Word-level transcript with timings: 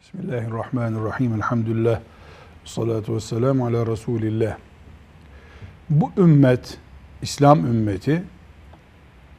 Bismillahirrahmanirrahim. 0.00 1.34
Elhamdülillah. 1.34 2.00
Salatu 2.64 3.14
vesselamu 3.14 3.66
ala 3.66 3.86
Resulillah. 3.86 4.56
Bu 5.90 6.12
ümmet, 6.16 6.78
İslam 7.22 7.66
ümmeti 7.66 8.22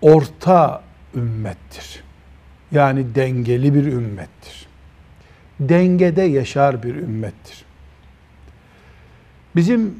orta 0.00 0.82
ümmettir. 1.14 2.02
Yani 2.72 3.14
dengeli 3.14 3.74
bir 3.74 3.86
ümmettir. 3.86 4.66
Dengede 5.60 6.22
yaşar 6.22 6.82
bir 6.82 6.94
ümmettir. 6.94 7.64
Bizim 9.56 9.94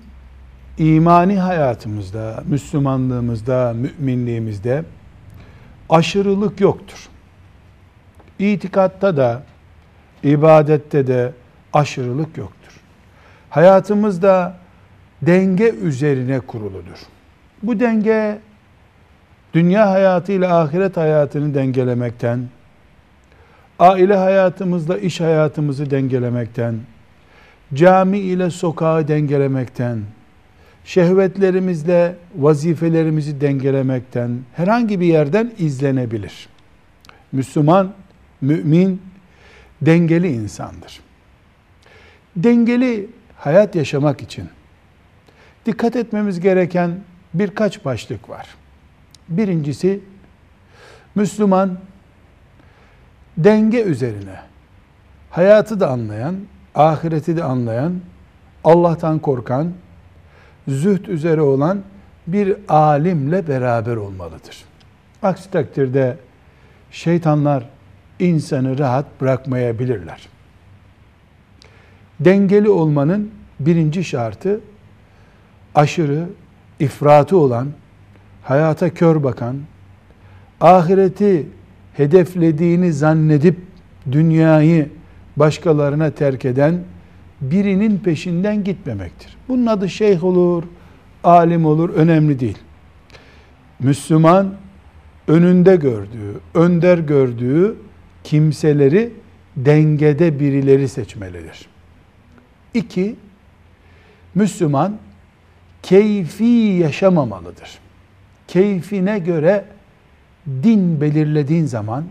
imani 0.79 1.39
hayatımızda, 1.39 2.45
Müslümanlığımızda, 2.49 3.75
müminliğimizde 3.75 4.85
aşırılık 5.91 6.61
yoktur. 6.61 7.09
İtikatta 8.39 9.17
da, 9.17 9.43
ibadette 10.23 11.07
de 11.07 11.33
aşırılık 11.73 12.39
yoktur. 12.39 12.73
Hayatımızda 13.51 14.57
denge 15.23 15.71
üzerine 15.71 16.41
kuruludur. 16.41 16.99
Bu 17.63 17.81
denge 17.81 18.39
dünya 19.55 19.91
hayatı 19.91 20.33
ile 20.33 20.49
ahiret 20.49 20.97
hayatını 20.97 21.55
dengelemekten, 21.55 22.49
aile 23.79 24.17
hayatımızla 24.17 24.99
iş 24.99 25.21
hayatımızı 25.21 25.91
dengelemekten, 25.91 26.75
cami 27.75 28.19
ile 28.19 28.51
sokağı 28.51 29.09
dengelemekten, 29.09 29.99
şehvetlerimizle 30.85 32.15
vazifelerimizi 32.37 33.41
dengelemekten 33.41 34.39
herhangi 34.57 35.01
bir 35.01 35.07
yerden 35.07 35.53
izlenebilir. 35.59 36.49
Müslüman, 37.33 37.93
mümin 38.41 39.03
dengeli 39.83 40.29
insandır. 40.29 41.01
Dengeli 42.37 43.11
hayat 43.37 43.75
yaşamak 43.75 44.23
için 44.23 44.49
dikkat 45.67 45.97
etmemiz 45.97 46.41
gereken 46.41 47.01
birkaç 47.35 47.85
başlık 47.85 48.29
var. 48.29 48.47
Birincisi 49.29 50.01
Müslüman 51.15 51.79
denge 53.37 53.83
üzerine 53.83 54.41
hayatı 55.31 55.81
da 55.81 55.91
anlayan, 55.91 56.37
ahireti 56.75 57.37
de 57.37 57.45
anlayan, 57.45 58.01
Allah'tan 58.65 59.19
korkan, 59.19 59.73
zühd 60.69 61.07
üzere 61.07 61.41
olan 61.41 61.83
bir 62.27 62.57
alimle 62.69 63.49
beraber 63.49 63.97
olmalıdır. 63.97 64.65
Aksi 65.23 65.51
takdirde 65.51 66.17
şeytanlar 66.91 67.69
insanı 68.19 68.79
rahat 68.79 69.21
bırakmayabilirler. 69.21 70.29
Dengeli 72.21 72.71
olmanın 72.71 73.31
birinci 73.61 74.05
şartı 74.05 74.61
aşırı, 75.75 76.29
ifratı 76.81 77.39
olan, 77.39 77.69
hayata 78.43 78.95
kör 78.95 79.25
bakan, 79.25 79.57
ahireti 80.61 81.47
hedeflediğini 81.93 82.93
zannedip 82.93 83.57
dünyayı 84.13 84.89
başkalarına 85.37 86.11
terk 86.11 86.45
eden 86.45 86.79
birinin 87.41 87.99
peşinden 87.99 88.65
gitmemektir. 88.65 89.37
Bunun 89.49 89.67
adı 89.67 89.89
şeyh 89.89 90.25
olur, 90.25 90.65
alim 91.25 91.67
olur, 91.67 91.91
önemli 91.91 92.41
değil. 92.41 92.59
Müslüman 93.79 94.55
önünde 95.29 95.77
gördüğü, 95.77 96.41
önder 96.55 96.99
gördüğü 96.99 97.77
kimseleri 98.27 99.13
dengede 99.57 100.41
birileri 100.41 100.89
seçmelidir. 100.89 101.67
İki, 102.75 103.17
Müslüman 104.35 104.99
keyfi 105.83 106.45
yaşamamalıdır. 106.83 107.79
Keyfine 108.49 109.19
göre 109.19 109.65
din 110.47 111.01
belirlediğin 111.01 111.65
zaman 111.65 112.05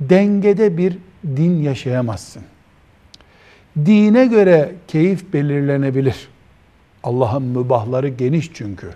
dengede 0.00 0.76
bir 0.78 0.98
din 1.24 1.62
yaşayamazsın. 1.62 2.42
Dine 3.76 4.26
göre 4.26 4.72
keyif 4.88 5.32
belirlenebilir. 5.32 6.28
Allah'ın 7.02 7.42
mübahları 7.42 8.08
geniş 8.08 8.50
çünkü. 8.54 8.90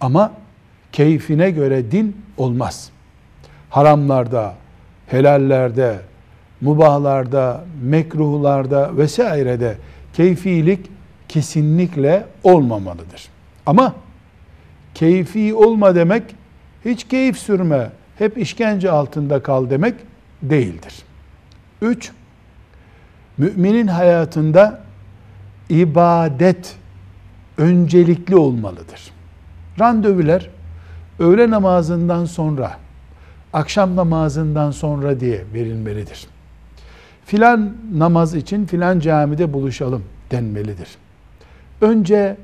Ama 0.00 0.32
keyfine 0.92 1.50
göre 1.50 1.90
din 1.90 2.16
olmaz. 2.36 2.90
Haramlarda, 3.70 4.61
helallerde, 5.12 5.98
mubahlarda, 6.60 7.64
mekruhlarda 7.82 8.96
vesairede 8.96 9.76
keyfilik 10.12 10.90
kesinlikle 11.28 12.26
olmamalıdır. 12.44 13.28
Ama 13.66 13.94
keyfi 14.94 15.54
olma 15.54 15.94
demek 15.94 16.22
hiç 16.84 17.04
keyif 17.04 17.38
sürme, 17.38 17.90
hep 18.18 18.38
işkence 18.38 18.90
altında 18.90 19.42
kal 19.42 19.70
demek 19.70 19.94
değildir. 20.42 20.94
Üç, 21.82 22.12
müminin 23.38 23.86
hayatında 23.86 24.80
ibadet 25.68 26.76
öncelikli 27.58 28.36
olmalıdır. 28.36 29.10
Randevular 29.80 30.50
öğle 31.18 31.50
namazından 31.50 32.24
sonra, 32.24 32.76
akşam 33.52 33.96
namazından 33.96 34.70
sonra 34.70 35.20
diye 35.20 35.44
verilmelidir. 35.54 36.26
Filan 37.24 37.76
namaz 37.94 38.34
için 38.34 38.66
filan 38.66 39.00
camide 39.00 39.52
buluşalım 39.52 40.04
denmelidir. 40.30 40.88
Önce 41.80 42.36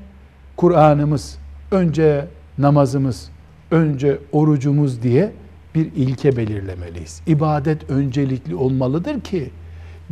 Kur'an'ımız, 0.57 1.37
önce 1.71 2.25
namazımız, 2.57 3.29
önce 3.71 4.17
orucumuz 4.31 5.03
diye 5.03 5.31
bir 5.75 5.85
ilke 5.95 6.37
belirlemeliyiz. 6.37 7.21
İbadet 7.27 7.89
öncelikli 7.89 8.55
olmalıdır 8.55 9.21
ki 9.21 9.51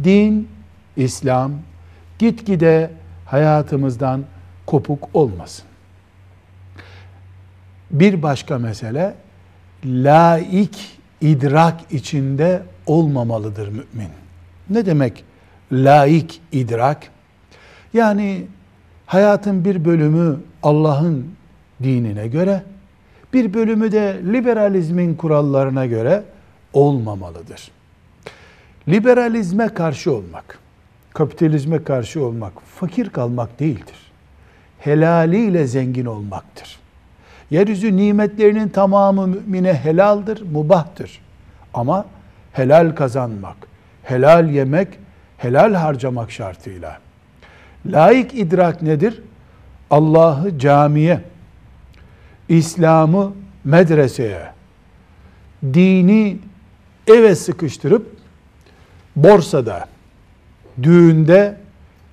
din, 0.03 0.47
İslam 0.97 1.51
gitgide 2.19 2.91
hayatımızdan 3.25 4.23
kopuk 4.65 5.09
olmasın. 5.13 5.65
Bir 7.91 8.23
başka 8.23 8.57
mesele 8.57 9.15
laik 9.85 10.99
idrak 11.21 11.79
içinde 11.91 12.63
olmamalıdır 12.85 13.67
mümin. 13.67 14.11
Ne 14.69 14.85
demek 14.85 15.23
laik 15.71 16.41
idrak? 16.51 17.11
Yani 17.93 18.45
hayatın 19.05 19.65
bir 19.65 19.85
bölümü 19.85 20.39
Allah'ın 20.63 21.25
dinine 21.83 22.27
göre, 22.27 22.63
bir 23.33 23.53
bölümü 23.53 23.91
de 23.91 24.21
liberalizmin 24.33 25.15
kurallarına 25.15 25.85
göre 25.85 26.23
olmamalıdır. 26.73 27.71
Liberalizme 28.87 29.67
karşı 29.67 30.13
olmak, 30.13 30.59
kapitalizme 31.13 31.83
karşı 31.83 32.25
olmak, 32.25 32.53
fakir 32.61 33.09
kalmak 33.09 33.59
değildir. 33.59 34.11
Helaliyle 34.79 35.67
zengin 35.67 36.05
olmaktır. 36.05 36.79
Yeryüzü 37.51 37.97
nimetlerinin 37.97 38.69
tamamı 38.69 39.27
mümine 39.27 39.73
helaldir, 39.73 40.43
mubahtır. 40.51 41.21
Ama 41.73 42.05
helal 42.53 42.95
kazanmak, 42.95 43.57
helal 44.03 44.49
yemek, 44.49 44.87
helal 45.37 45.73
harcamak 45.73 46.31
şartıyla. 46.31 46.97
Laik 47.85 48.33
idrak 48.33 48.81
nedir? 48.81 49.21
Allah'ı 49.89 50.59
camiye, 50.59 51.21
İslam'ı 52.49 53.33
medreseye, 53.63 54.51
dini 55.63 56.37
eve 57.07 57.35
sıkıştırıp 57.35 58.17
borsada, 59.15 59.85
düğünde 60.83 61.57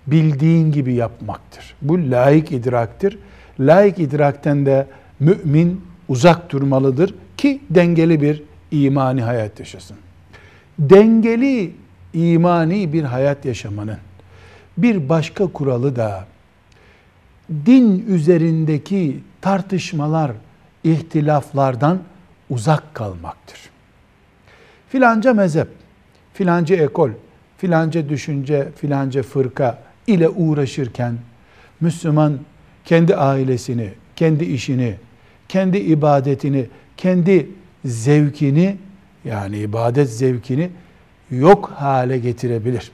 bildiğin 0.06 0.72
gibi 0.72 0.94
yapmaktır. 0.94 1.74
Bu 1.82 2.10
laik 2.10 2.52
idraktir. 2.52 3.18
Laik 3.60 3.98
idrakten 3.98 4.66
de 4.66 4.86
mümin 5.20 5.84
uzak 6.08 6.50
durmalıdır 6.52 7.14
ki 7.36 7.60
dengeli 7.70 8.22
bir 8.22 8.42
imani 8.70 9.22
hayat 9.22 9.60
yaşasın. 9.60 9.96
Dengeli 10.78 11.72
imani 12.12 12.92
bir 12.92 13.02
hayat 13.02 13.44
yaşamanın 13.44 13.98
bir 14.78 15.08
başka 15.08 15.46
kuralı 15.46 15.96
da 15.96 16.26
din 17.66 18.06
üzerindeki 18.08 19.20
tartışmalar, 19.40 20.32
ihtilaflardan 20.84 21.98
uzak 22.50 22.94
kalmaktır. 22.94 23.58
Filanca 24.88 25.34
mezhep, 25.34 25.68
filanca 26.34 26.76
ekol, 26.76 27.10
filanca 27.58 28.08
düşünce, 28.08 28.68
filanca 28.76 29.22
fırka 29.22 29.78
ile 30.06 30.28
uğraşırken 30.28 31.14
Müslüman 31.80 32.38
kendi 32.84 33.16
ailesini, 33.16 33.92
kendi 34.16 34.44
işini, 34.44 34.94
kendi 35.48 35.78
ibadetini, 35.78 36.66
kendi 36.96 37.48
zevkini 37.84 38.76
yani 39.24 39.58
ibadet 39.58 40.10
zevkini 40.10 40.70
yok 41.30 41.72
hale 41.76 42.18
getirebilir. 42.18 42.90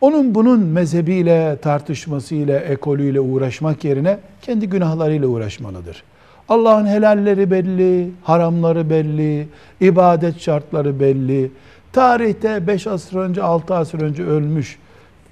Onun 0.00 0.34
bunun 0.34 0.60
mezhebiyle, 0.60 1.58
tartışmasıyla, 1.62 2.58
ekolüyle 2.58 3.20
uğraşmak 3.20 3.84
yerine 3.84 4.18
kendi 4.42 4.68
günahlarıyla 4.68 5.28
uğraşmalıdır. 5.28 6.02
Allah'ın 6.48 6.86
helalleri 6.86 7.50
belli, 7.50 8.10
haramları 8.22 8.90
belli, 8.90 9.48
ibadet 9.80 10.40
şartları 10.40 11.00
belli. 11.00 11.50
Tarihte 11.92 12.66
5 12.66 12.86
asır 12.86 13.16
önce, 13.16 13.42
6 13.42 13.74
asır 13.74 14.00
önce 14.00 14.24
ölmüş 14.24 14.78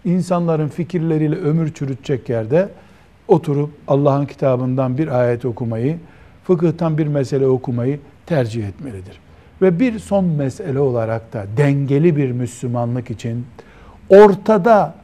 insanların 0.04 0.68
fikirleriyle 0.68 1.36
ömür 1.36 1.74
çürütecek 1.74 2.28
yerde 2.28 2.68
oturup 3.30 3.70
Allah'ın 3.88 4.26
kitabından 4.26 4.98
bir 4.98 5.08
ayet 5.08 5.44
okumayı, 5.44 5.98
fıkıhtan 6.44 6.98
bir 6.98 7.06
mesele 7.06 7.46
okumayı 7.46 8.00
tercih 8.26 8.68
etmelidir. 8.68 9.20
Ve 9.62 9.80
bir 9.80 9.98
son 9.98 10.24
mesele 10.24 10.78
olarak 10.78 11.32
da 11.32 11.46
dengeli 11.56 12.16
bir 12.16 12.32
Müslümanlık 12.32 13.10
için 13.10 13.46
ortada 14.08 14.94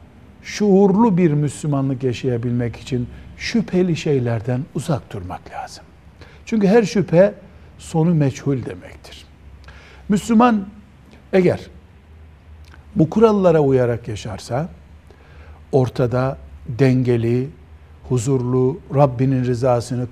şuurlu 0.43 1.17
bir 1.17 1.33
Müslümanlık 1.33 2.03
yaşayabilmek 2.03 2.75
için 2.75 3.07
şüpheli 3.37 3.95
şeylerden 3.95 4.61
uzak 4.75 5.13
durmak 5.13 5.41
lazım. 5.51 5.83
Çünkü 6.45 6.67
her 6.67 6.83
şüphe 6.83 7.33
sonu 7.77 8.13
meçhul 8.13 8.65
demektir. 8.65 9.25
Müslüman 10.09 10.67
eğer 11.33 11.59
bu 12.95 13.09
kurallara 13.09 13.59
uyarak 13.59 14.07
yaşarsa 14.07 14.69
ortada 15.71 16.37
dengeli, 16.67 17.49
huzurlu, 18.09 18.79
Rabbinin 18.95 19.45
rızasını 19.45 20.07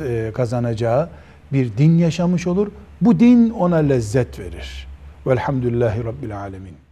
e, 0.00 0.32
kazanacağı 0.32 1.08
bir 1.52 1.78
din 1.78 1.98
yaşamış 1.98 2.46
olur. 2.46 2.68
Bu 3.00 3.20
din 3.20 3.50
ona 3.50 3.76
lezzet 3.76 4.38
verir. 4.38 4.86
Velhamdülillahi 5.26 6.04
Rabbil 6.04 6.38
Alemin. 6.38 6.83